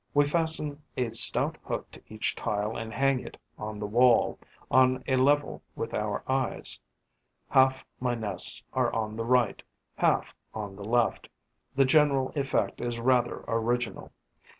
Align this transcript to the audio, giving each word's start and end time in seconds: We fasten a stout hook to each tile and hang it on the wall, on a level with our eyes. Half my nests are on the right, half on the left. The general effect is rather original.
We 0.15 0.25
fasten 0.25 0.81
a 0.97 1.11
stout 1.11 1.59
hook 1.63 1.91
to 1.91 2.01
each 2.07 2.35
tile 2.35 2.75
and 2.75 2.91
hang 2.91 3.19
it 3.19 3.37
on 3.59 3.77
the 3.77 3.85
wall, 3.85 4.39
on 4.71 5.03
a 5.07 5.13
level 5.13 5.61
with 5.75 5.93
our 5.93 6.23
eyes. 6.27 6.79
Half 7.49 7.85
my 7.99 8.15
nests 8.15 8.63
are 8.73 8.91
on 8.95 9.15
the 9.15 9.25
right, 9.25 9.61
half 9.97 10.33
on 10.55 10.75
the 10.75 10.85
left. 10.85 11.29
The 11.75 11.85
general 11.85 12.31
effect 12.35 12.81
is 12.81 12.99
rather 12.99 13.45
original. 13.47 14.11